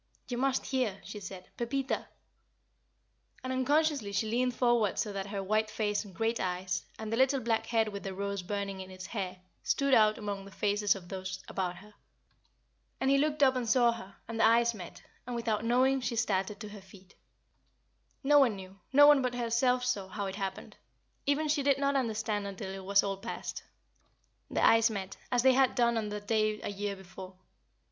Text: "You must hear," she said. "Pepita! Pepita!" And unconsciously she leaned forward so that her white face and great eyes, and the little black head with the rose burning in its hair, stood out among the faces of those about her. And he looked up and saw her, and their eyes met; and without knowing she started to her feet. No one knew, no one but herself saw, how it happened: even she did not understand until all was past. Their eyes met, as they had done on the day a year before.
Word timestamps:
"You 0.29 0.39
must 0.39 0.65
hear," 0.65 0.99
she 1.03 1.19
said. 1.19 1.47
"Pepita! 1.57 1.93
Pepita!" 1.95 2.07
And 3.43 3.53
unconsciously 3.53 4.11
she 4.11 4.27
leaned 4.27 4.55
forward 4.55 4.97
so 4.97 5.13
that 5.13 5.27
her 5.27 5.43
white 5.43 5.69
face 5.69 6.03
and 6.03 6.15
great 6.15 6.39
eyes, 6.39 6.83
and 6.97 7.13
the 7.13 7.17
little 7.17 7.39
black 7.39 7.67
head 7.67 7.87
with 7.89 8.01
the 8.01 8.15
rose 8.15 8.41
burning 8.41 8.79
in 8.79 8.89
its 8.89 9.05
hair, 9.05 9.39
stood 9.61 9.93
out 9.93 10.17
among 10.17 10.43
the 10.43 10.49
faces 10.49 10.95
of 10.95 11.07
those 11.09 11.43
about 11.47 11.75
her. 11.75 11.93
And 12.99 13.11
he 13.11 13.19
looked 13.19 13.43
up 13.43 13.55
and 13.55 13.69
saw 13.69 13.91
her, 13.91 14.15
and 14.27 14.39
their 14.39 14.47
eyes 14.47 14.73
met; 14.73 15.03
and 15.27 15.35
without 15.35 15.63
knowing 15.63 16.01
she 16.01 16.15
started 16.15 16.59
to 16.61 16.69
her 16.69 16.81
feet. 16.81 17.13
No 18.23 18.39
one 18.39 18.55
knew, 18.55 18.79
no 18.91 19.05
one 19.05 19.21
but 19.21 19.35
herself 19.35 19.85
saw, 19.85 20.07
how 20.07 20.25
it 20.25 20.35
happened: 20.35 20.77
even 21.27 21.47
she 21.47 21.61
did 21.61 21.77
not 21.77 21.95
understand 21.95 22.47
until 22.47 22.75
all 22.81 22.87
was 22.87 23.03
past. 23.21 23.61
Their 24.49 24.63
eyes 24.65 24.89
met, 24.89 25.17
as 25.31 25.43
they 25.43 25.53
had 25.53 25.75
done 25.75 25.95
on 25.95 26.09
the 26.09 26.19
day 26.21 26.59
a 26.63 26.69
year 26.71 26.95
before. 26.95 27.35